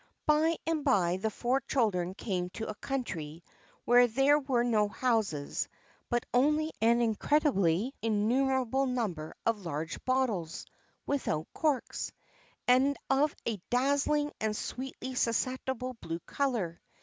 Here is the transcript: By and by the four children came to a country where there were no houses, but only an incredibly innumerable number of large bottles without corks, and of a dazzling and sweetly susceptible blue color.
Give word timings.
By 0.25 0.57
and 0.65 0.83
by 0.83 1.17
the 1.17 1.29
four 1.29 1.59
children 1.59 2.15
came 2.15 2.49
to 2.57 2.67
a 2.67 2.73
country 2.73 3.43
where 3.85 4.07
there 4.07 4.39
were 4.39 4.63
no 4.63 4.87
houses, 4.87 5.69
but 6.09 6.25
only 6.33 6.71
an 6.81 7.01
incredibly 7.03 7.93
innumerable 8.01 8.87
number 8.87 9.35
of 9.45 9.63
large 9.63 10.03
bottles 10.03 10.65
without 11.05 11.47
corks, 11.53 12.11
and 12.67 12.97
of 13.11 13.35
a 13.45 13.61
dazzling 13.69 14.31
and 14.41 14.55
sweetly 14.57 15.13
susceptible 15.13 15.93
blue 16.01 16.17
color. 16.21 16.81